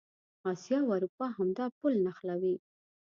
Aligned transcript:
اسیا 0.51 0.77
او 0.83 0.89
اروپا 0.97 1.25
همدا 1.37 1.65
پل 1.79 1.93
نښلوي. 2.05 2.55